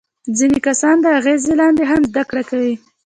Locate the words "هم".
1.91-2.01